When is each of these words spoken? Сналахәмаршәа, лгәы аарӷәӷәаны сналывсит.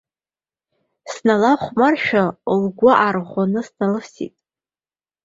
Сналахәмаршәа, 1.11 2.23
лгәы 2.61 2.91
аарӷәӷәаны 3.05 3.61
сналывсит. 3.67 4.33